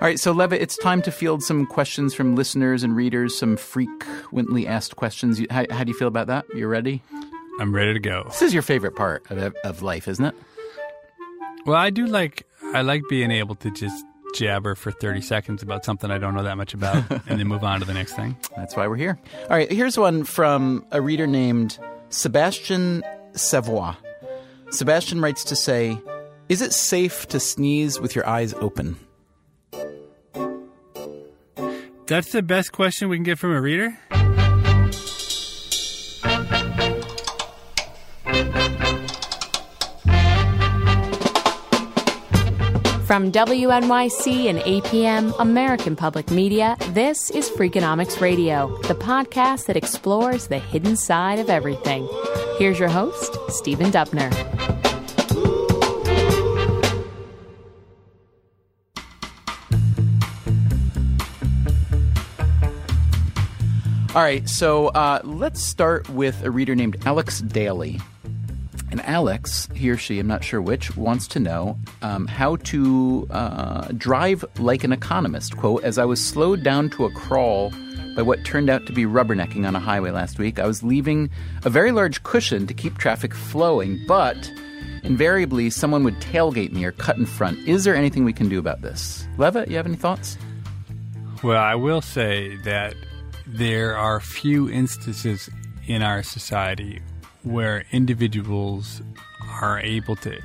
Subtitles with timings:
[0.00, 3.56] All right, so Levitt, it's time to field some questions from listeners and readers, some
[3.56, 5.40] frequently asked questions.
[5.50, 6.46] How, how do you feel about that?
[6.54, 7.02] You ready?
[7.58, 8.22] I'm ready to go.
[8.28, 10.36] This is your favorite part of, of life, isn't it?
[11.66, 14.04] Well, I do like I like being able to just
[14.36, 17.64] jabber for 30 seconds about something I don't know that much about and then move
[17.64, 18.36] on to the next thing.
[18.56, 19.18] That's why we're here.
[19.42, 21.76] All right, here's one from a reader named
[22.10, 23.02] Sebastian
[23.32, 23.94] Savoy.
[24.70, 25.98] Sebastian writes to say,
[26.48, 28.96] Is it safe to sneeze with your eyes open?
[32.08, 33.90] That's the best question we can get from a reader?
[43.04, 50.48] From WNYC and APM, American Public Media, this is Freakonomics Radio, the podcast that explores
[50.48, 52.08] the hidden side of everything.
[52.58, 54.77] Here's your host, Stephen Dubner.
[64.14, 68.00] All right, so uh, let's start with a reader named Alex Daly.
[68.90, 73.28] And Alex, he or she, I'm not sure which, wants to know um, how to
[73.30, 75.58] uh, drive like an economist.
[75.58, 77.70] Quote, as I was slowed down to a crawl
[78.16, 81.28] by what turned out to be rubbernecking on a highway last week, I was leaving
[81.66, 84.50] a very large cushion to keep traffic flowing, but
[85.04, 87.58] invariably someone would tailgate me or cut in front.
[87.68, 89.28] Is there anything we can do about this?
[89.36, 90.38] Levitt, you have any thoughts?
[91.44, 92.94] Well, I will say that
[93.48, 95.48] there are few instances
[95.86, 97.00] in our society
[97.42, 99.00] where individuals
[99.60, 100.38] are able to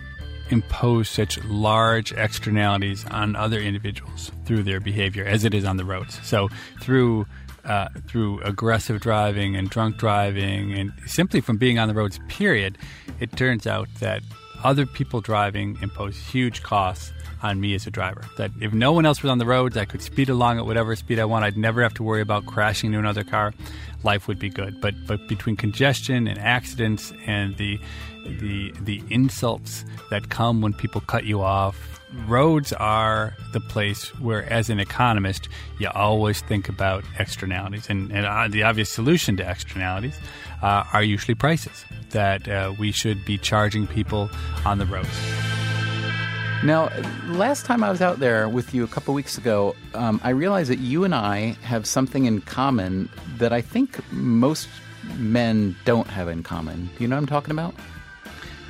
[0.50, 5.86] impose such large externalities on other individuals through their behavior as it is on the
[5.86, 6.20] roads.
[6.24, 6.50] So
[6.82, 7.26] through
[7.66, 12.78] uh, through aggressive driving and drunk driving and simply from being on the roads period,
[13.22, 14.22] it turns out that
[14.64, 17.12] other people driving impose huge costs
[17.42, 18.24] on me as a driver.
[18.38, 20.96] That if no one else was on the roads, I could speed along at whatever
[20.96, 21.44] speed I want.
[21.44, 23.54] I'd never have to worry about crashing into another car.
[24.04, 24.82] Life would be good.
[24.82, 27.80] But but between congestion and accidents and the
[28.26, 34.52] the the insults that come when people cut you off, roads are the place where,
[34.52, 35.50] as an economist,
[35.80, 37.90] you always think about externalities.
[37.90, 40.18] And, and uh, the obvious solution to externalities
[40.62, 44.30] uh, are usually prices that uh, we should be charging people
[44.66, 45.63] on the roads.
[46.64, 46.90] Now,
[47.28, 50.72] last time I was out there with you a couple weeks ago, um, I realized
[50.72, 54.70] that you and I have something in common that I think most
[55.18, 56.90] men don't have in common.
[56.96, 57.76] Do you know what I'm talking about?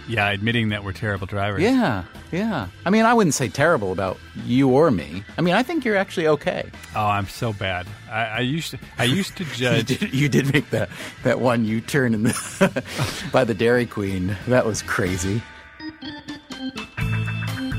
[0.08, 1.62] Yeah, admitting that we're terrible drivers.
[1.62, 2.68] Yeah, yeah.
[2.84, 5.24] I mean, I wouldn't say terrible about you or me.
[5.38, 6.72] I mean, I think you're actually okay.
[6.96, 7.86] Oh, I'm so bad.
[8.12, 8.80] I, I used to.
[8.98, 9.92] I used to judge.
[9.92, 10.90] you, did, you did make that
[11.24, 12.84] that one U-turn in the
[13.32, 14.36] by the Dairy Queen.
[14.48, 15.44] That was crazy.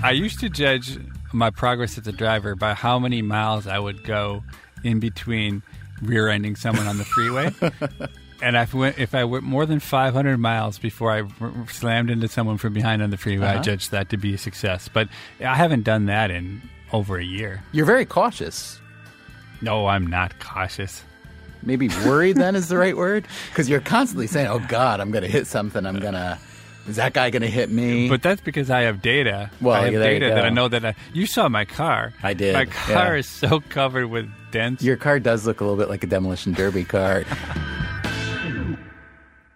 [0.05, 0.99] I used to judge
[1.33, 4.45] my progress as a driver by how many miles I would go
[4.83, 5.63] in between
[6.03, 7.51] rear-ending someone on the freeway.
[8.43, 12.29] and if, went, if I went more than 500 miles before I r- slammed into
[12.29, 13.59] someone from behind on the freeway, Uh-huh.
[13.59, 14.89] I judged that to be a success.
[14.93, 15.09] But
[15.41, 16.61] I haven't done that in
[16.93, 17.63] over a year.
[17.73, 18.81] You're very cautious.
[19.63, 21.03] No, I'm not cautious.
[21.63, 25.25] Maybe worried then is the right word because you're constantly saying, "Oh God, I'm going
[25.25, 25.87] to hit something.
[25.87, 26.39] I'm going to."
[26.87, 28.09] Is that guy going to hit me?
[28.09, 29.51] But that's because I have data.
[29.61, 30.45] Well, I have yeah, there you data that.
[30.45, 32.13] I know that I, you saw my car.
[32.23, 33.21] I did, My car yeah.
[33.21, 34.83] is so covered with dents.
[34.83, 37.25] Your car does look a little bit like a demolition derby car.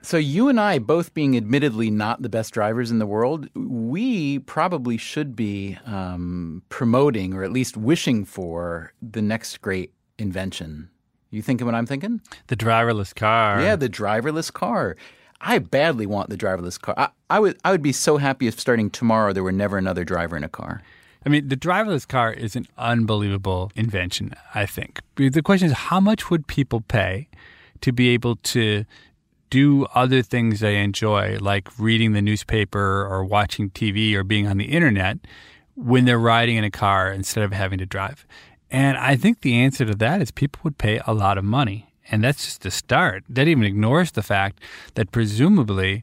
[0.03, 4.39] so you and I, both being admittedly not the best drivers in the world, we
[4.41, 10.89] probably should be um, promoting or at least wishing for the next great invention.
[11.31, 12.23] You thinking what I'm thinking?
[12.47, 13.61] the driverless car.
[13.61, 14.97] Yeah, the driverless car.
[15.41, 16.95] I badly want the driverless car.
[16.97, 20.05] I, I would I would be so happy if starting tomorrow there were never another
[20.05, 20.83] driver in a car.
[21.25, 25.01] I mean, the driverless car is an unbelievable invention, I think.
[25.17, 27.29] The question is how much would people pay
[27.81, 28.85] to be able to
[29.51, 34.59] do other things they enjoy, like reading the newspaper or watching TV or being on
[34.59, 35.19] the internet,
[35.75, 38.27] when they're riding in a car instead of having to drive?
[38.71, 41.88] And I think the answer to that is people would pay a lot of money.
[42.11, 43.25] And that's just the start.
[43.29, 44.61] That even ignores the fact
[44.95, 46.03] that presumably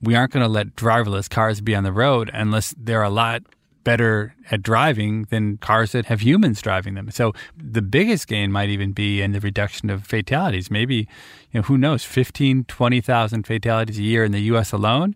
[0.00, 3.42] we aren't going to let driverless cars be on the road unless they're a lot
[3.84, 7.10] better at driving than cars that have humans driving them.
[7.10, 10.70] So the biggest gain might even be in the reduction of fatalities.
[10.70, 11.06] Maybe,
[11.50, 15.14] you know, who knows, 15, 20,000 fatalities a year in the US alone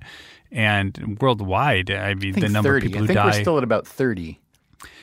[0.53, 1.91] and worldwide.
[1.91, 2.87] I mean, I think the number 30.
[2.87, 3.27] of people I who think die.
[3.27, 4.39] we're still at about 30.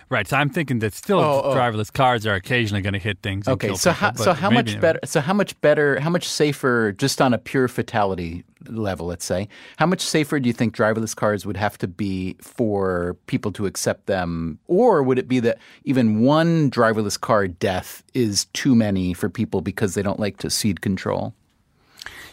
[0.08, 0.28] Right.
[0.28, 1.56] So I'm thinking that still Oh, oh.
[1.56, 3.48] driverless cars are occasionally going to hit things.
[3.48, 5.00] Okay, so people, how so how much better?
[5.04, 6.00] So how much better?
[6.00, 6.92] How much safer?
[6.92, 9.48] Just on a pure fatality level, let's say,
[9.78, 13.66] how much safer do you think driverless cars would have to be for people to
[13.66, 19.14] accept them, or would it be that even one driverless car death is too many
[19.14, 21.34] for people because they don't like to cede control?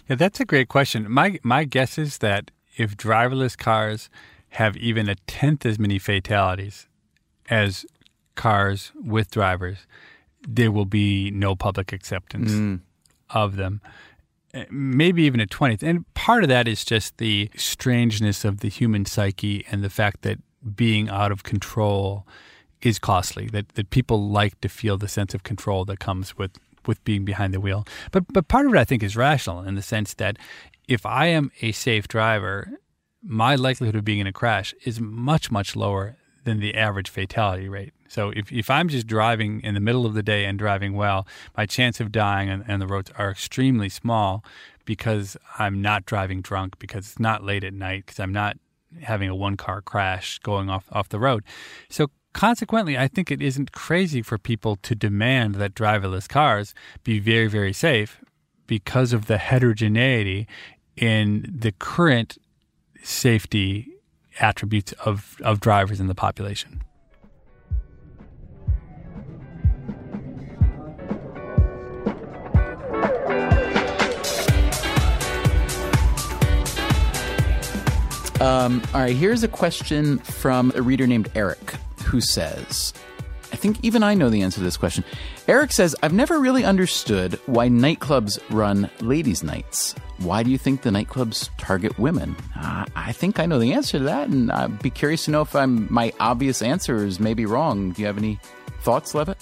[0.08, 1.10] Yeah, that's a great question.
[1.10, 4.10] My my guess is that if driverless cars
[4.50, 6.86] have even a tenth as many fatalities
[7.50, 7.84] as
[8.34, 9.86] cars with drivers,
[10.46, 12.80] there will be no public acceptance
[13.30, 13.80] of them.
[14.54, 18.68] Uh, Maybe even a twentieth, and part of that is just the strangeness of the
[18.68, 20.38] human psyche and the fact that
[20.76, 22.26] being out of control
[22.82, 23.46] is costly.
[23.46, 26.52] That that people like to feel the sense of control that comes with
[26.86, 27.86] with being behind the wheel.
[28.10, 30.36] But but part of it I think is rational in the sense that
[30.86, 32.78] if I am a safe driver,
[33.22, 37.68] my likelihood of being in a crash is much much lower than the average fatality
[37.68, 37.92] rate.
[38.08, 41.26] So if, if I'm just driving in the middle of the day and driving well,
[41.56, 44.44] my chance of dying on, the roads are extremely small
[44.84, 48.56] because I'm not driving drunk, because it's not late at night, because I'm not
[49.02, 51.44] having a one car crash going off, off the road.
[51.88, 56.74] So consequently, I think it isn't crazy for people to demand that driverless cars
[57.04, 58.20] be very, very safe
[58.66, 60.46] because of the heterogeneity
[60.96, 62.38] in the current
[63.02, 63.91] safety
[64.40, 66.82] attributes of, of drivers in the population.
[78.40, 81.74] Um, all right, here's a question from a reader named Eric
[82.04, 82.92] who says,
[83.52, 85.04] I think even I know the answer to this question.
[85.46, 89.94] Eric says, I've never really understood why nightclubs run ladies' nights.
[90.18, 92.34] Why do you think the nightclubs target women?
[92.56, 95.42] Uh, I think I know the answer to that, and I'd be curious to know
[95.42, 97.92] if I'm my obvious answer is maybe wrong.
[97.92, 98.40] Do you have any
[98.80, 99.38] thoughts, Levitt?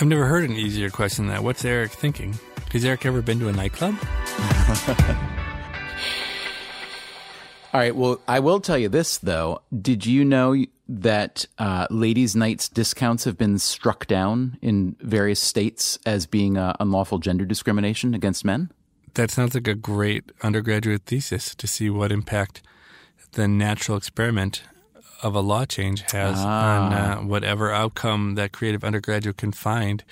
[0.00, 1.44] I've never heard an easier question than that.
[1.44, 2.34] What's Eric thinking?
[2.72, 3.94] Has Eric ever been to a nightclub?
[7.76, 7.94] All right.
[7.94, 9.60] Well, I will tell you this though.
[9.82, 10.56] Did you know
[10.88, 16.72] that uh, ladies' nights discounts have been struck down in various states as being uh,
[16.80, 18.70] unlawful gender discrimination against men?
[19.12, 22.62] That sounds like a great undergraduate thesis to see what impact
[23.32, 24.62] the natural experiment
[25.22, 30.02] of a law change has on uh, whatever outcome that creative undergraduate can find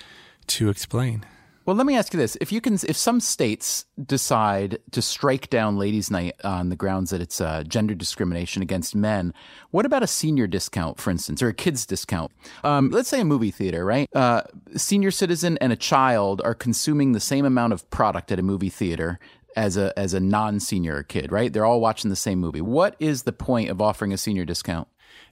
[0.45, 1.25] to explain.
[1.65, 5.49] Well, let me ask you this: if you can, if some states decide to strike
[5.49, 9.33] down ladies' night on the grounds that it's uh, gender discrimination against men,
[9.71, 12.31] what about a senior discount, for instance, or a kids discount?
[12.63, 14.07] Um, let's say a movie theater, right?
[14.15, 14.43] Uh,
[14.75, 18.43] a senior citizen and a child are consuming the same amount of product at a
[18.43, 19.19] movie theater
[19.55, 21.51] as a as a non-senior kid, right?
[21.51, 22.61] They're all watching the same movie.
[22.61, 24.87] What is the point of offering a senior discount?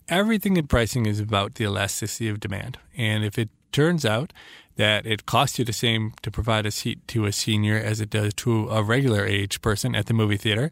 [0.10, 2.80] Everything in pricing is about the elasticity of demand.
[2.98, 4.34] And if it turns out
[4.76, 8.10] that it costs you the same to provide a seat to a senior as it
[8.10, 10.72] does to a regular age person at the movie theater,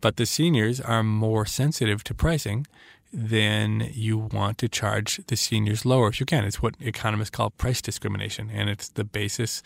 [0.00, 2.66] but the seniors are more sensitive to pricing,
[3.12, 6.44] then you want to charge the seniors lower if you can.
[6.44, 9.62] It's what economists call price discrimination, and it's the basis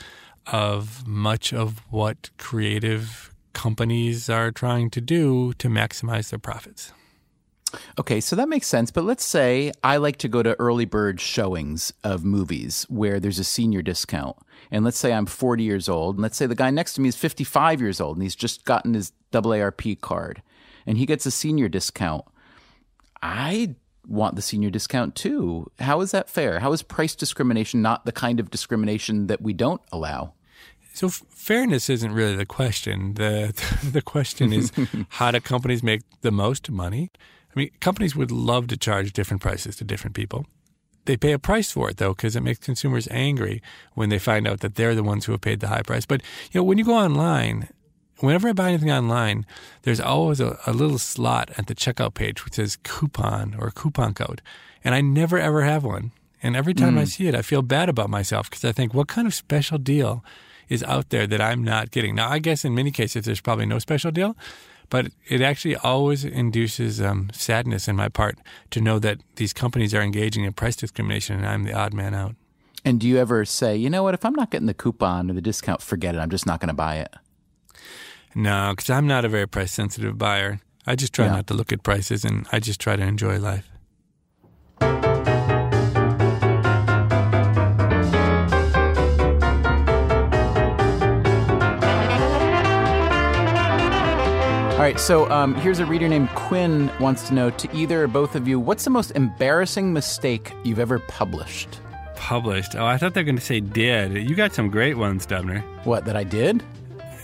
[0.46, 6.92] of much of what creative companies are trying to do to maximize their profits.
[7.98, 8.90] Okay, so that makes sense.
[8.90, 13.38] But let's say I like to go to early bird showings of movies where there's
[13.38, 14.36] a senior discount.
[14.70, 16.16] And let's say I'm 40 years old.
[16.16, 18.64] And let's say the guy next to me is 55 years old and he's just
[18.64, 20.42] gotten his AARP card
[20.86, 22.24] and he gets a senior discount.
[23.22, 23.74] I
[24.06, 25.70] want the senior discount too.
[25.80, 26.60] How is that fair?
[26.60, 30.34] How is price discrimination not the kind of discrimination that we don't allow?
[30.94, 33.14] So f- fairness isn't really the question.
[33.14, 33.52] The
[33.92, 34.72] the question is
[35.10, 37.10] how do companies make the most money?
[37.56, 40.46] I mean, companies would love to charge different prices to different people.
[41.06, 43.62] They pay a price for it though because it makes consumers angry
[43.94, 46.04] when they find out that they're the ones who have paid the high price.
[46.04, 46.20] But
[46.52, 47.68] you know, when you go online,
[48.18, 49.46] whenever I buy anything online,
[49.82, 54.14] there's always a, a little slot at the checkout page which says coupon or coupon
[54.14, 54.42] code,
[54.84, 56.12] and I never ever have one.
[56.42, 57.08] And every time I mm.
[57.08, 60.24] see it, I feel bad about myself because I think, what kind of special deal
[60.68, 62.14] is out there that I'm not getting?
[62.14, 64.36] Now, I guess in many cases there's probably no special deal,
[64.90, 68.38] but it actually always induces um, sadness in my part
[68.70, 72.14] to know that these companies are engaging in price discrimination and I'm the odd man
[72.14, 72.34] out.
[72.84, 75.34] And do you ever say, you know what, if I'm not getting the coupon or
[75.34, 76.18] the discount, forget it.
[76.18, 77.12] I'm just not going to buy it.
[78.34, 80.60] No, because I'm not a very price sensitive buyer.
[80.86, 81.32] I just try Yeah.
[81.32, 83.68] not to look at prices and I just try to enjoy life.
[94.86, 98.36] Right, so um, here's a reader named Quinn wants to know to either or both
[98.36, 101.80] of you, what's the most embarrassing mistake you've ever published?
[102.14, 102.76] Published.
[102.76, 104.12] Oh, I thought they were going to say did.
[104.12, 105.62] You got some great ones, Dubner.
[105.84, 106.62] What that I did?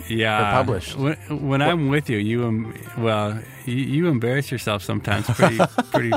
[0.08, 0.40] Yeah.
[0.40, 0.96] Or published?
[0.96, 1.16] When,
[1.48, 5.26] when I'm with you, you um, well, you, you embarrass yourself sometimes.
[5.26, 5.58] Pretty,
[5.92, 6.12] pretty.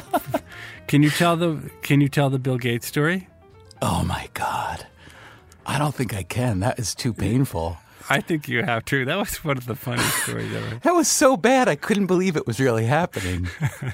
[0.87, 3.27] Can you tell the Can you tell the Bill Gates story?
[3.83, 4.87] Oh my god,
[5.63, 6.59] I don't think I can.
[6.61, 7.77] That is too painful.
[8.09, 9.05] I think you have to.
[9.05, 10.79] That was one of the funniest stories ever.
[10.83, 11.67] That was so bad.
[11.67, 13.47] I couldn't believe it was really happening.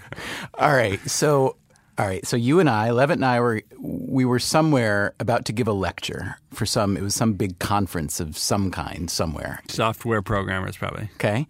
[0.55, 1.55] all right, so
[1.97, 5.53] all right, so you and I, Levitt and I were we were somewhere about to
[5.53, 6.97] give a lecture for some.
[6.97, 9.61] It was some big conference of some kind somewhere.
[9.67, 11.09] Software programmers, probably.
[11.15, 11.47] Okay.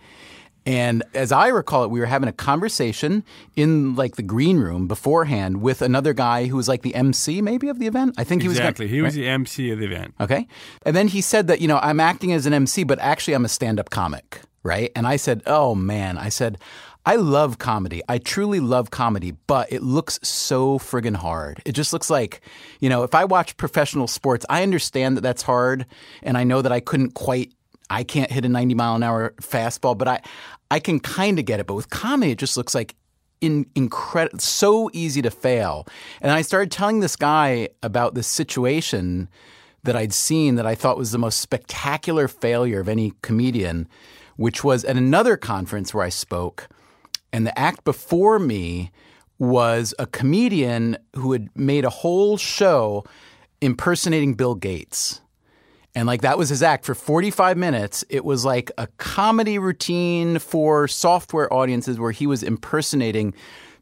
[0.65, 3.23] And as I recall it, we were having a conversation
[3.55, 7.67] in like the green room beforehand with another guy who was like the MC maybe
[7.69, 8.15] of the event.
[8.17, 8.87] I think he was Exactly.
[8.87, 9.21] He was right?
[9.21, 10.13] the MC of the event.
[10.19, 10.47] Okay.
[10.85, 13.45] And then he said that, you know, I'm acting as an MC, but actually I'm
[13.45, 14.91] a stand up comic, right?
[14.95, 16.59] And I said, oh man, I said,
[17.05, 18.03] I love comedy.
[18.07, 21.59] I truly love comedy, but it looks so friggin' hard.
[21.65, 22.41] It just looks like,
[22.79, 25.87] you know, if I watch professional sports, I understand that that's hard.
[26.21, 27.53] And I know that I couldn't quite,
[27.91, 30.21] I can't hit a 90 mile an hour fastball, but I,
[30.71, 31.67] I can kind of get it.
[31.67, 32.95] But with comedy, it just looks like
[33.41, 35.85] in incredible, so easy to fail.
[36.21, 39.27] And I started telling this guy about this situation
[39.83, 43.89] that I'd seen that I thought was the most spectacular failure of any comedian,
[44.37, 46.69] which was at another conference where I spoke.
[47.33, 48.91] And the act before me
[49.37, 53.03] was a comedian who had made a whole show
[53.59, 55.21] impersonating Bill Gates.
[55.93, 58.05] And like that was his act for 45 minutes.
[58.09, 63.33] It was like a comedy routine for software audiences where he was impersonating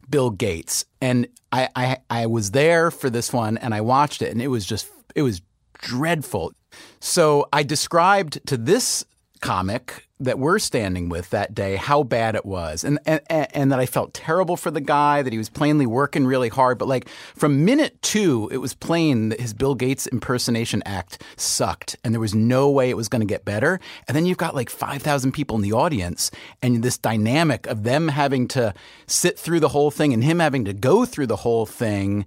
[0.08, 0.84] Bill Gates.
[1.00, 4.48] And I, I, I was there for this one and I watched it and it
[4.48, 5.40] was just, it was
[5.74, 6.52] dreadful.
[7.00, 9.04] So I described to this
[9.40, 12.84] comic that we're standing with that day how bad it was.
[12.84, 16.26] And, and and that I felt terrible for the guy that he was plainly working
[16.26, 16.78] really hard.
[16.78, 21.96] But like from minute 2 it was plain that his Bill Gates impersonation act sucked
[22.04, 23.80] and there was no way it was going to get better.
[24.06, 26.30] And then you've got like 5000 people in the audience
[26.62, 28.74] and this dynamic of them having to
[29.06, 32.26] sit through the whole thing and him having to go through the whole thing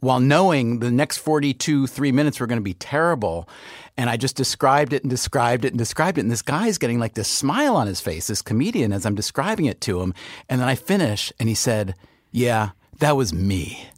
[0.00, 3.48] while knowing the next 42 three minutes were going to be terrible.
[3.96, 6.22] And i just described it and described it and described it.
[6.22, 9.66] And this guy's getting like this smile on his face this comedian as i'm describing
[9.66, 10.14] it to him.
[10.48, 11.94] And then i finish and he said
[12.32, 13.88] yeah that was me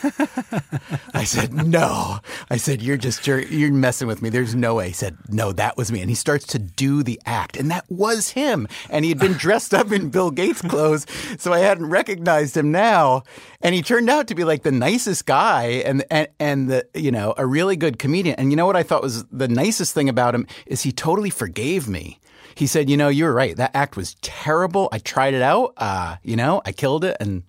[1.14, 2.20] I said, no.
[2.50, 4.28] I said, you're just, you're, you're messing with me.
[4.28, 4.88] There's no way.
[4.88, 6.00] He said, no, that was me.
[6.00, 7.56] And he starts to do the act.
[7.56, 8.66] And that was him.
[8.88, 11.06] And he had been dressed up in Bill Gates clothes.
[11.38, 13.24] So I hadn't recognized him now.
[13.60, 17.10] And he turned out to be like the nicest guy and, and, and the, you
[17.10, 18.36] know, a really good comedian.
[18.36, 21.30] And you know what I thought was the nicest thing about him is he totally
[21.30, 22.20] forgave me.
[22.54, 23.56] He said, you know, you were right.
[23.56, 24.88] That act was terrible.
[24.92, 25.74] I tried it out.
[25.76, 27.16] Uh, you know, I killed it.
[27.20, 27.42] And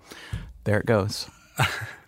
[0.64, 1.30] there it goes.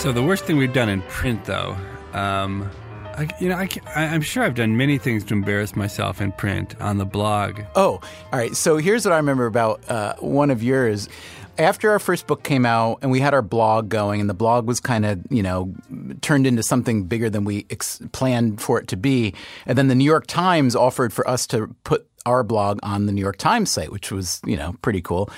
[0.00, 1.76] So the worst thing we've done in print, though,
[2.14, 2.70] um,
[3.04, 6.74] I, you know, I, I'm sure I've done many things to embarrass myself in print
[6.80, 7.60] on the blog.
[7.74, 8.00] Oh,
[8.32, 8.56] all right.
[8.56, 11.10] So here's what I remember about uh, one of yours.
[11.58, 14.66] After our first book came out and we had our blog going, and the blog
[14.66, 15.74] was kind of, you know,
[16.22, 19.34] turned into something bigger than we ex- planned for it to be.
[19.66, 23.12] And then the New York Times offered for us to put our blog on the
[23.12, 25.30] New York Times site, which was, you know, pretty cool.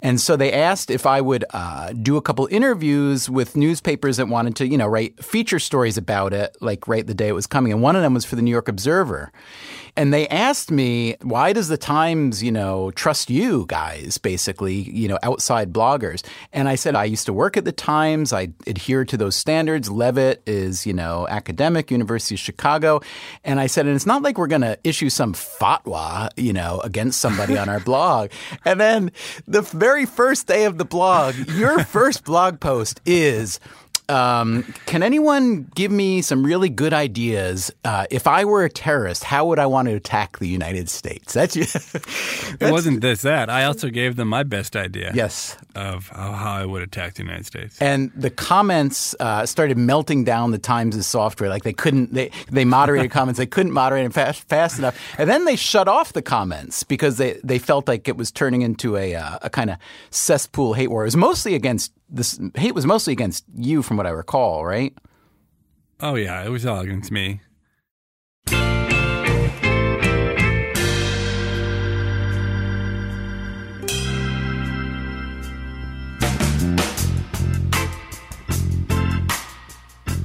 [0.00, 4.26] And so they asked if I would uh, do a couple interviews with newspapers that
[4.26, 7.46] wanted to, you know, write feature stories about it, like right the day it was
[7.46, 7.72] coming.
[7.72, 9.30] And one of them was for the New York Observer.
[9.94, 15.06] And they asked me, why does the Times, you know, trust you guys, basically, you
[15.06, 16.24] know, outside bloggers?
[16.52, 18.32] And I said, I used to work at the Times.
[18.32, 19.90] I adhere to those standards.
[19.90, 23.02] Levitt is, you know, academic, University of Chicago.
[23.44, 26.80] And I said, and it's not like we're going to issue some fatwa, you know,
[26.84, 28.30] against somebody on our blog.
[28.64, 29.12] And then
[29.46, 33.60] the very first day of the blog, your first blog post is,
[34.12, 37.72] um, can anyone give me some really good ideas?
[37.84, 41.32] Uh, if I were a terrorist, how would I want to attack the United States?
[41.42, 43.48] That's, It wasn't this that.
[43.48, 45.56] I also gave them my best idea yes.
[45.74, 47.80] of how, how I would attack the United States.
[47.80, 51.48] And the comments uh, started melting down the Times' software.
[51.48, 53.38] Like they couldn't, they, they moderated comments.
[53.38, 54.98] They couldn't moderate them fast, fast enough.
[55.16, 58.60] And then they shut off the comments because they, they felt like it was turning
[58.60, 59.78] into a, uh, a kind of
[60.10, 61.02] cesspool hate war.
[61.02, 64.94] It was mostly against this hate was mostly against you, from what I recall, right?
[66.00, 67.40] Oh yeah, it was all against me.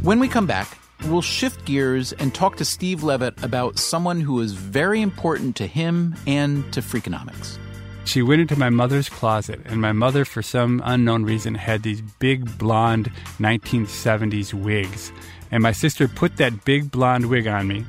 [0.03, 0.77] When we come back,
[1.08, 5.67] we'll shift gears and talk to Steve Levitt about someone who is very important to
[5.67, 7.58] him and to Freakonomics.
[8.07, 12.01] She went into my mother's closet, and my mother, for some unknown reason, had these
[12.01, 15.11] big blonde 1970s wigs.
[15.51, 17.85] And my sister put that big blonde wig on me,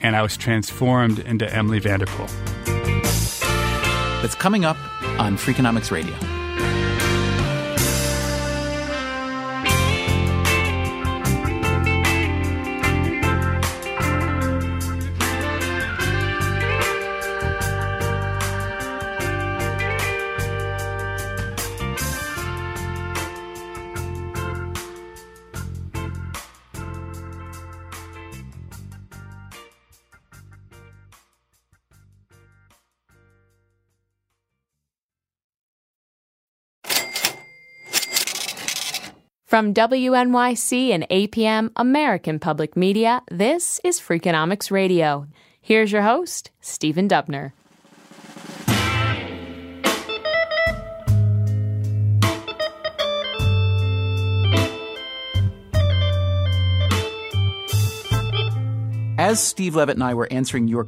[0.00, 2.26] and I was transformed into Emily Vanderpool.
[4.22, 4.78] That's coming up
[5.20, 6.39] on Freakonomics Radio.
[39.50, 45.26] From WNYC and APM American Public Media, this is Freakonomics Radio.
[45.60, 47.50] Here's your host, Stephen Dubner.
[59.18, 60.86] As Steve Levitt and I were answering your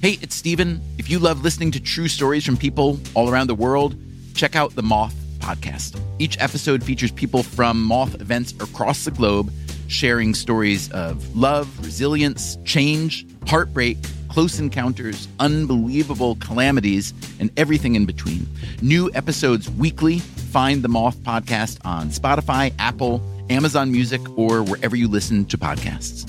[0.00, 0.80] Hey, it's Stephen.
[0.96, 3.96] If you love listening to true stories from people all around the world,
[4.34, 6.00] check out the Moth podcast.
[6.18, 9.52] Each episode features people from Moth events across the globe
[9.88, 13.98] sharing stories of love, resilience, change, heartbreak,
[14.28, 18.46] close encounters, unbelievable calamities, and everything in between.
[18.82, 20.18] New episodes weekly.
[20.18, 26.28] Find the Moth podcast on Spotify, Apple, Amazon Music, or wherever you listen to podcasts.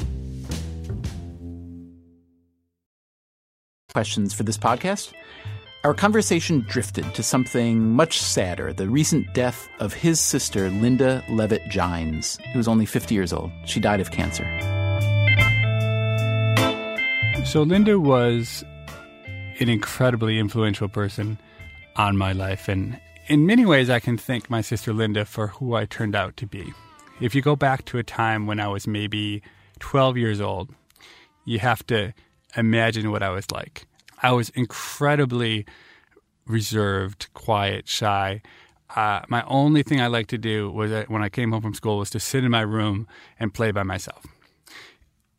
[3.94, 5.14] Questions for this podcast?
[5.86, 11.62] Our conversation drifted to something much sadder the recent death of his sister, Linda Levitt
[11.66, 13.52] Jines, who was only 50 years old.
[13.66, 14.46] She died of cancer.
[17.46, 18.64] So, Linda was
[19.60, 21.38] an incredibly influential person
[21.98, 22.68] on my life.
[22.68, 26.36] And in many ways, I can thank my sister Linda for who I turned out
[26.38, 26.74] to be.
[27.22, 29.44] If you go back to a time when I was maybe
[29.82, 30.74] 12 years old,
[31.46, 32.12] you have to
[32.58, 33.86] imagine what I was like.
[34.22, 35.66] I was incredibly
[36.48, 38.42] reserved, quiet, shy.
[38.96, 41.98] Uh, my only thing I liked to do was when I came home from school
[41.98, 43.08] was to sit in my room
[43.40, 44.26] and play by myself.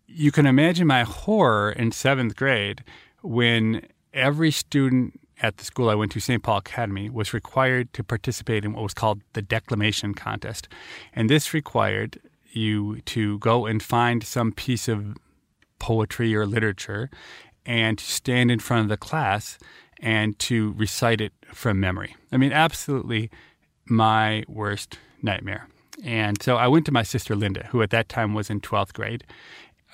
[0.06, 2.82] You can imagine my horror in seventh grade
[3.22, 6.42] when every student at the school I went to, St.
[6.42, 10.68] Paul Academy, was required to participate in what was called the declamation contest.
[11.12, 12.18] And this required
[12.52, 15.16] you to go and find some piece of
[15.78, 17.10] poetry or literature
[17.66, 19.58] and to stand in front of the class
[20.00, 22.14] and to recite it from memory.
[22.32, 23.30] I mean, absolutely
[23.86, 25.68] my worst nightmare.
[26.04, 28.92] And so I went to my sister Linda, who at that time was in 12th
[28.92, 29.24] grade.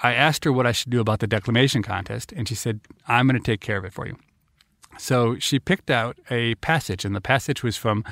[0.02, 3.28] I asked her what I should do about the declamation contest, and she said, I'm
[3.28, 4.16] going to take care of it for you.
[4.98, 8.04] So she picked out a passage, and the passage was from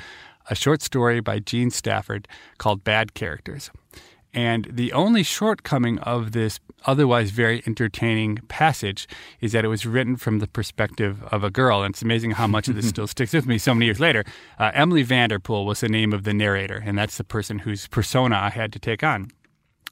[0.49, 3.69] a short story by Jean Stafford called Bad Characters.
[4.33, 9.07] And the only shortcoming of this otherwise very entertaining passage
[9.41, 11.83] is that it was written from the perspective of a girl.
[11.83, 14.23] And it's amazing how much of this still sticks with me so many years later.
[14.57, 18.37] Uh, Emily Vanderpool was the name of the narrator, and that's the person whose persona
[18.37, 19.31] I had to take on.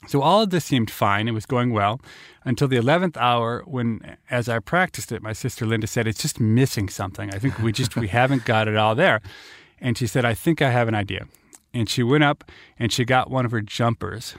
[0.06, 1.28] So all of this seemed fine.
[1.28, 2.00] It was going well
[2.44, 6.40] until the 11th hour when, as I practiced it, my sister Linda said, It's just
[6.40, 7.34] missing something.
[7.34, 9.20] I think we just, we haven't got it all there.
[9.78, 11.26] And she said, I think I have an idea
[11.72, 12.44] and she went up
[12.78, 14.34] and she got one of her jumpers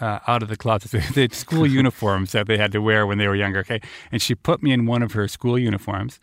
[0.00, 3.28] uh, out of the closet, the school uniforms that they had to wear when they
[3.28, 3.60] were younger.
[3.60, 3.80] Okay,
[4.12, 6.18] and she put me in one of her school uniforms,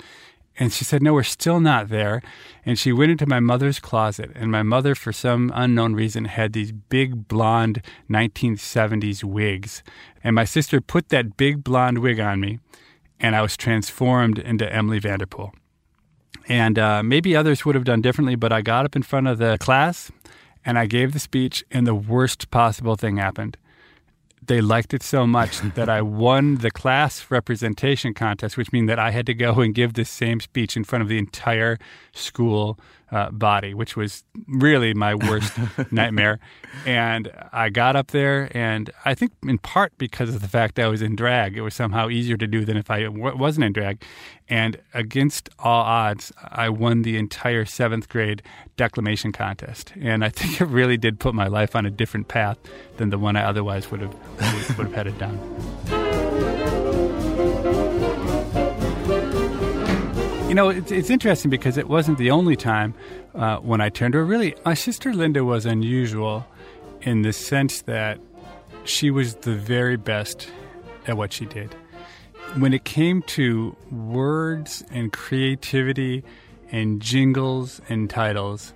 [0.58, 2.22] and she said, "No, we're still not there."
[2.66, 6.54] And she went into my mother's closet, and my mother, for some unknown reason, had
[6.54, 9.84] these big blonde 1970s wigs,
[10.24, 12.60] and my sister put that big blonde wig on me,
[13.20, 15.54] and I was transformed into Emily Vanderpool.
[16.50, 19.38] And uh, maybe others would have done differently, but I got up in front of
[19.38, 20.12] the class
[20.66, 23.58] and I gave the speech, and the worst possible thing happened.
[24.46, 29.00] They liked it so much that I won the class representation contest, which means that
[29.00, 31.78] I had to go and give the same speech in front of the entire
[32.14, 32.78] school
[33.14, 35.54] uh, body, which was really my worst
[35.92, 36.40] nightmare.
[36.86, 40.88] And I got up there, and I think in part because of the fact I
[40.88, 43.74] was in drag, it was somehow easier to do than if I w- wasn't in
[43.74, 44.04] drag.
[44.50, 48.42] And against all odds, I won the entire seventh grade
[48.78, 49.94] declamation contest.
[50.02, 52.58] And I think it really did put my life on a different path
[52.98, 54.14] than the one I otherwise would have
[54.78, 56.00] would have headed down.
[60.54, 62.94] You know, it's, it's interesting because it wasn't the only time
[63.34, 64.24] uh, when I turned to her.
[64.24, 66.46] Really, my sister Linda was unusual
[67.02, 68.20] in the sense that
[68.84, 70.48] she was the very best
[71.08, 71.74] at what she did.
[72.56, 76.24] When it came to words and creativity
[76.72, 78.74] and jingles and titles,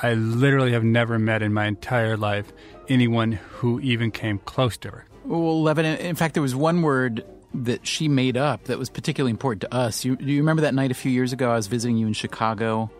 [0.00, 2.52] I literally have never met in my entire life
[2.88, 5.04] anyone who even came close to her.
[5.24, 7.24] Well, Levitt, in fact, there was one word
[7.64, 10.04] that she made up that was particularly important to us.
[10.04, 11.50] You, do you remember that night a few years ago?
[11.50, 12.90] I was visiting you in Chicago,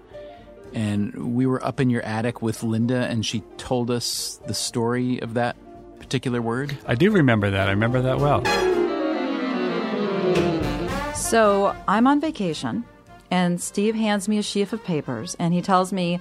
[0.75, 5.21] and we were up in your attic with Linda, and she told us the story
[5.21, 5.57] of that
[5.99, 6.77] particular word.
[6.87, 7.69] I do remember that.
[7.69, 8.45] I remember that well.
[11.15, 12.85] So I'm on vacation,
[13.31, 16.21] and Steve hands me a sheaf of papers, and he tells me,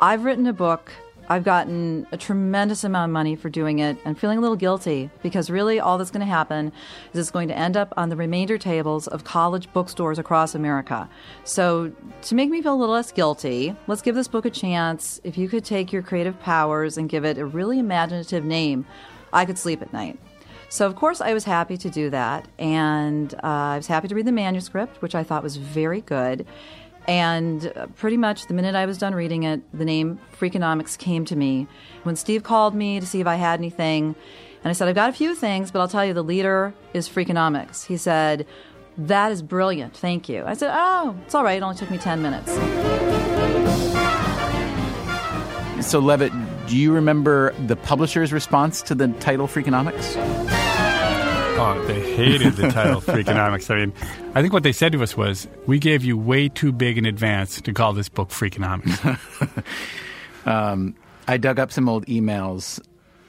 [0.00, 0.92] I've written a book
[1.28, 5.10] I've gotten a tremendous amount of money for doing it and feeling a little guilty
[5.22, 6.72] because really all that's going to happen
[7.12, 11.08] is it's going to end up on the remainder tables of college bookstores across America.
[11.44, 15.20] So, to make me feel a little less guilty, let's give this book a chance.
[15.24, 18.86] If you could take your creative powers and give it a really imaginative name,
[19.32, 20.18] I could sleep at night.
[20.68, 22.48] So, of course, I was happy to do that.
[22.58, 26.46] And uh, I was happy to read the manuscript, which I thought was very good.
[27.08, 31.24] And uh, pretty much the minute I was done reading it, the name Freakonomics came
[31.26, 31.66] to me.
[32.02, 34.16] When Steve called me to see if I had anything,
[34.64, 37.08] and I said, I've got a few things, but I'll tell you the leader is
[37.08, 37.86] Freakonomics.
[37.86, 38.46] He said,
[38.98, 39.96] That is brilliant.
[39.96, 40.42] Thank you.
[40.44, 41.56] I said, Oh, it's all right.
[41.56, 42.52] It only took me 10 minutes.
[45.86, 46.32] So, Levitt,
[46.66, 50.55] do you remember the publisher's response to the title Freakonomics?
[51.58, 53.70] Oh, they hated the title Freakonomics.
[53.70, 53.92] I mean,
[54.34, 57.06] I think what they said to us was, "We gave you way too big in
[57.06, 59.18] advance to call this book Freakonomics."
[60.46, 60.94] um,
[61.26, 62.78] I dug up some old emails.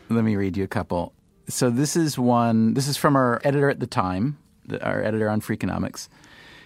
[0.09, 1.13] Let me read you a couple.
[1.47, 2.73] So this is one.
[2.73, 4.37] This is from our editor at the time,
[4.81, 6.09] our editor on Freakonomics.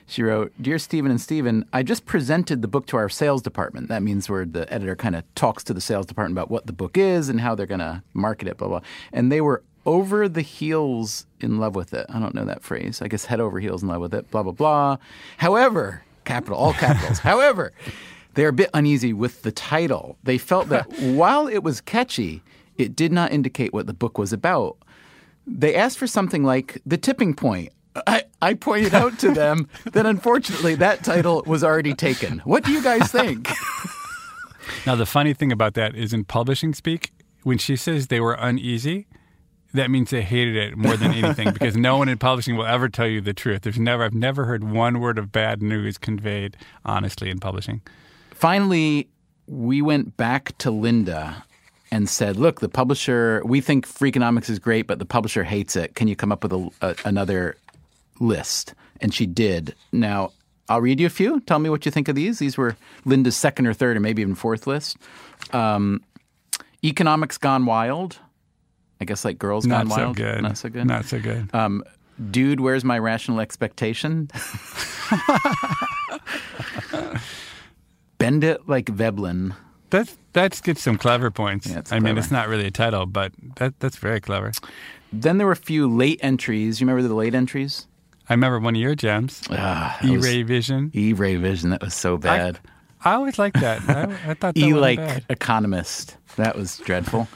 [0.07, 3.87] She wrote, Dear Stephen and Stephen, I just presented the book to our sales department.
[3.87, 6.73] That means where the editor kind of talks to the sales department about what the
[6.73, 8.81] book is and how they're going to market it, blah, blah.
[9.13, 12.05] And they were over the heels in love with it.
[12.09, 13.01] I don't know that phrase.
[13.01, 14.97] I guess head over heels in love with it, blah, blah, blah.
[15.37, 17.19] However, capital, all capitals.
[17.31, 17.73] However,
[18.33, 20.17] they're a bit uneasy with the title.
[20.23, 22.43] They felt that while it was catchy,
[22.77, 24.77] it did not indicate what the book was about.
[25.47, 27.73] They asked for something like The Tipping Point.
[28.07, 32.39] I, I pointed out to them that unfortunately that title was already taken.
[32.39, 33.49] What do you guys think?
[34.85, 37.11] now, the funny thing about that is in publishing speak,
[37.43, 39.07] when she says they were uneasy,
[39.73, 42.89] that means they hated it more than anything because no one in publishing will ever
[42.89, 43.61] tell you the truth.
[43.61, 47.81] There's never I've never heard one word of bad news conveyed honestly in publishing.
[48.31, 49.07] Finally,
[49.47, 51.43] we went back to Linda
[51.91, 55.95] and said, "Look, the publisher, we think Freakonomics is great, but the publisher hates it.
[55.95, 57.57] Can you come up with a, a, another
[58.19, 59.75] list?" And she did.
[59.91, 60.31] Now,
[60.69, 61.41] I'll read you a few.
[61.41, 62.39] Tell me what you think of these.
[62.39, 64.97] These were Linda's second or third or maybe even fourth list.
[65.51, 66.01] Um,
[66.83, 68.19] Economics Gone Wild.
[69.01, 70.15] I guess like Girls Not Gone so Wild.
[70.15, 70.41] good.
[70.43, 70.85] Not so good.
[70.85, 71.49] Not so good.
[71.53, 71.83] Um,
[72.29, 74.29] Dude, where's my rational expectation?
[78.19, 79.55] Bend it like Veblen.
[79.89, 81.67] That that gets some clever points.
[81.67, 84.51] Yeah, I mean, it's not really a title, but that that's very clever.
[85.11, 86.79] Then there were a few late entries.
[86.79, 87.87] You remember the late entries?
[88.29, 90.91] I remember one of your gems, Ah, that was- E-Ray Vision.
[90.93, 91.71] E-Ray Vision.
[91.71, 92.59] That was so bad.
[93.03, 93.81] I always liked that.
[93.89, 96.15] I, I thought that E like economist.
[96.37, 97.27] That was dreadful.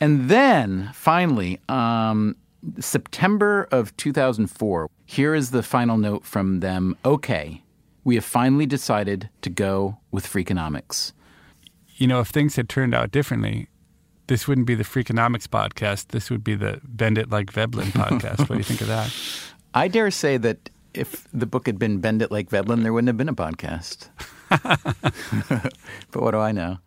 [0.00, 2.36] And then finally, um,
[2.78, 4.90] September of 2004.
[5.04, 6.96] Here is the final note from them.
[7.04, 7.62] Okay,
[8.04, 11.12] we have finally decided to go with Freakonomics.
[11.96, 13.68] You know, if things had turned out differently,
[14.26, 16.08] this wouldn't be the Freakonomics podcast.
[16.08, 18.40] This would be the Bend It Like Veblen podcast.
[18.40, 19.14] what do you think of that?
[19.74, 23.08] I dare say that if the book had been Bend It Like Veblen, there wouldn't
[23.08, 24.08] have been a podcast.
[26.10, 26.78] but what do I know?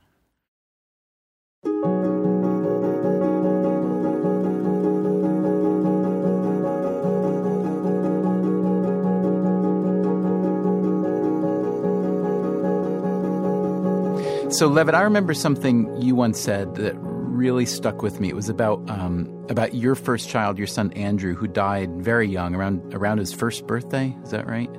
[14.49, 18.29] So, Levitt, I remember something you once said that really stuck with me.
[18.29, 22.55] It was about um, about your first child, your son Andrew, who died very young,
[22.55, 24.15] around around his first birthday.
[24.23, 24.69] Is that right?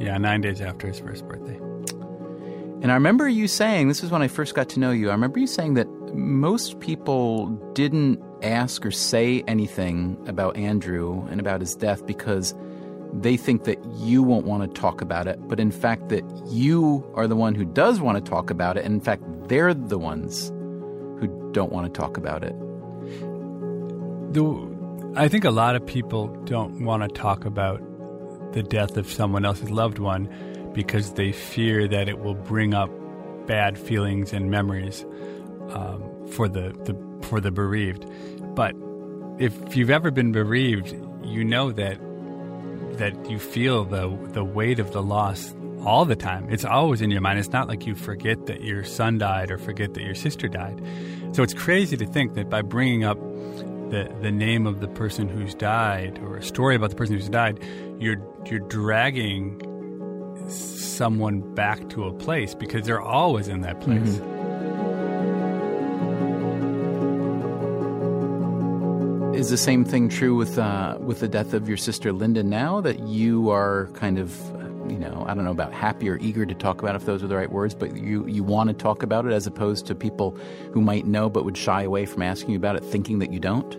[0.00, 1.56] Yeah, nine days after his first birthday.
[2.82, 5.08] And I remember you saying, this was when I first got to know you.
[5.08, 11.40] I remember you saying that most people didn't ask or say anything about Andrew and
[11.40, 12.54] about his death because
[13.22, 17.04] they think that you won't want to talk about it, but in fact, that you
[17.14, 18.84] are the one who does want to talk about it.
[18.84, 20.48] And in fact, they're the ones
[21.18, 22.54] who don't want to talk about it.
[24.32, 27.80] The, I think a lot of people don't want to talk about
[28.52, 30.28] the death of someone else's loved one
[30.72, 32.90] because they fear that it will bring up
[33.46, 35.06] bad feelings and memories
[35.70, 38.04] um, for the, the for the bereaved.
[38.54, 38.74] But
[39.38, 41.98] if you've ever been bereaved, you know that
[42.98, 45.54] that you feel the the weight of the loss
[45.84, 46.48] all the time.
[46.50, 47.38] It's always in your mind.
[47.38, 50.82] It's not like you forget that your son died or forget that your sister died.
[51.32, 53.18] So it's crazy to think that by bringing up
[53.90, 57.28] the the name of the person who's died or a story about the person who's
[57.28, 57.62] died,
[57.98, 59.62] you're you're dragging
[60.48, 64.00] someone back to a place because they're always in that place.
[64.00, 64.35] Mm-hmm.
[69.46, 72.80] Is the same thing true with uh, with the death of your sister Linda now
[72.80, 74.36] that you are kind of
[74.90, 77.28] you know I don't know about happy or eager to talk about if those are
[77.28, 80.36] the right words, but you you want to talk about it as opposed to people
[80.72, 83.38] who might know but would shy away from asking you about it, thinking that you
[83.38, 83.78] don't.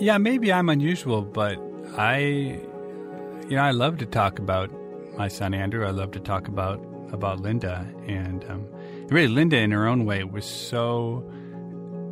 [0.00, 1.56] Yeah, maybe I'm unusual, but
[1.96, 4.68] I you know I love to talk about
[5.16, 5.86] my son Andrew.
[5.86, 8.66] I love to talk about about Linda, and um,
[9.10, 11.22] really Linda in her own way was so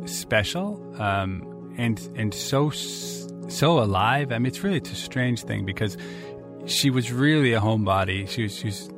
[0.05, 0.81] special.
[1.01, 4.31] Um, and and so so alive.
[4.31, 5.97] I mean, it's really it's a strange thing because
[6.65, 8.27] she was really a homebody.
[8.27, 8.89] She was she's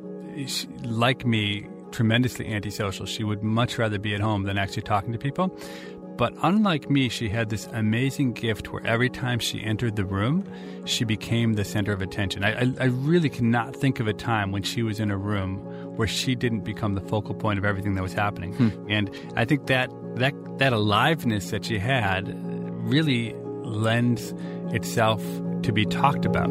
[0.47, 3.05] she, like me, tremendously antisocial.
[3.05, 5.55] She would much rather be at home than actually talking to people.
[6.17, 10.43] But unlike me, she had this amazing gift where every time she entered the room,
[10.83, 12.43] she became the center of attention.
[12.43, 15.59] I, I, I really cannot think of a time when she was in a room
[15.95, 18.53] where she didn't become the focal point of everything that was happening.
[18.53, 18.69] Hmm.
[18.89, 22.27] And I think that that that aliveness that she had
[22.89, 24.33] really lends
[24.73, 25.23] itself
[25.63, 26.49] to be talked about.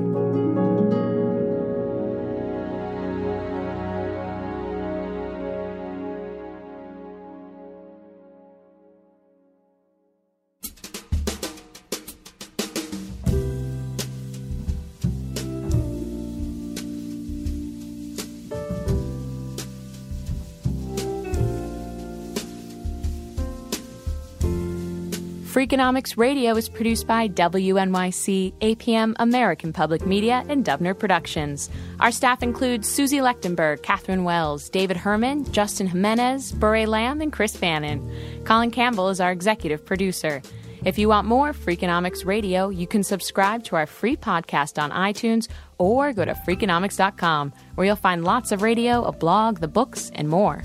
[25.49, 31.71] Freakonomics Radio is produced by WNYC, APM, American Public Media, and Dubner Productions.
[32.01, 37.57] Our staff includes Suzie Lechtenberg, Catherine Wells, David Herman, Justin Jimenez, Bourree Lam, and Chris
[37.57, 38.15] Bannon.
[38.45, 40.43] Collin Campbell is our executive producer.
[40.85, 45.49] If you want more Freakonomics Radio, you can subscribe to our free podcast on iTunes
[45.79, 50.29] or go to Freakonomics.com, where you'll find lots of radio, a blog, the books, and
[50.29, 50.63] more.